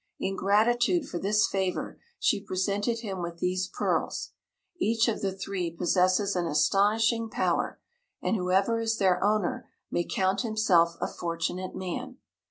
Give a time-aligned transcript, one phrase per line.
[0.19, 4.31] In gratitude for this favor she presented him with these pearls.
[4.79, 7.79] Each of the three possesses an astonishing power,
[8.19, 12.17] and whoever is their owner may count himself a fortunate man.